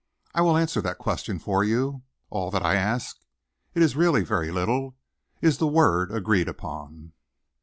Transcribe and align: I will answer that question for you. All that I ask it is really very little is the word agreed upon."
I 0.33 0.41
will 0.41 0.57
answer 0.57 0.81
that 0.81 0.97
question 0.97 1.37
for 1.37 1.63
you. 1.63 2.01
All 2.31 2.49
that 2.49 2.65
I 2.65 2.73
ask 2.73 3.21
it 3.75 3.83
is 3.83 3.95
really 3.95 4.23
very 4.23 4.49
little 4.49 4.97
is 5.41 5.59
the 5.59 5.67
word 5.67 6.11
agreed 6.11 6.47
upon." 6.47 7.13